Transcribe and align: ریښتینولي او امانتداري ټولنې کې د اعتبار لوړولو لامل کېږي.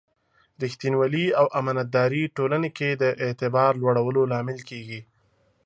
ریښتینولي 0.61 1.25
او 1.39 1.45
امانتداري 1.59 2.23
ټولنې 2.35 2.69
کې 2.77 2.89
د 3.01 3.03
اعتبار 3.25 3.71
لوړولو 3.81 4.21
لامل 4.31 4.59
کېږي. 4.69 5.01